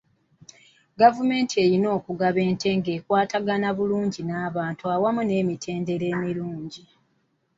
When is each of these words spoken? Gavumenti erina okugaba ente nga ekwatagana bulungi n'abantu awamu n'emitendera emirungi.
Gavumenti 1.01 1.55
erina 1.65 1.87
okugaba 1.97 2.39
ente 2.49 2.69
nga 2.77 2.91
ekwatagana 2.97 3.67
bulungi 3.77 4.21
n'abantu 4.25 4.83
awamu 4.93 5.21
n'emitendera 5.25 6.05
emirungi. 6.15 6.83